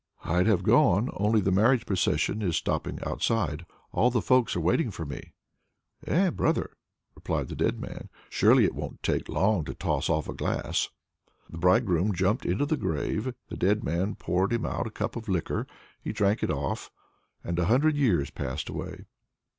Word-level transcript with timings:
"I'd 0.23 0.47
have 0.47 0.63
gone, 0.63 1.11
only 1.13 1.41
the 1.41 1.51
marriage 1.51 1.85
procession 1.85 2.41
is 2.41 2.55
stopping 2.57 2.97
outside; 3.05 3.67
all 3.91 4.09
the 4.09 4.19
folks 4.19 4.55
are 4.55 4.59
waiting 4.59 4.89
for 4.89 5.05
me." 5.05 5.33
"Eh, 6.07 6.31
brother!" 6.31 6.71
replied 7.13 7.49
the 7.49 7.55
dead 7.55 7.79
man, 7.79 8.09
"surely 8.27 8.65
it 8.65 8.73
won't 8.73 9.03
take 9.03 9.29
long 9.29 9.63
to 9.65 9.75
toss 9.75 10.09
off 10.09 10.27
a 10.27 10.33
glass!" 10.33 10.89
The 11.51 11.59
bridegroom 11.59 12.13
jumped 12.13 12.47
into 12.47 12.65
the 12.65 12.77
grave. 12.77 13.35
The 13.49 13.57
dead 13.57 13.83
man 13.83 14.15
poured 14.15 14.53
him 14.53 14.65
out 14.65 14.87
a 14.87 14.89
cup 14.89 15.15
of 15.15 15.29
liquor. 15.29 15.67
He 16.01 16.11
drank 16.11 16.41
it 16.41 16.49
off 16.49 16.89
and 17.43 17.59
a 17.59 17.65
hundred 17.65 17.95
years 17.95 18.31
passed 18.31 18.69
away. 18.69 19.05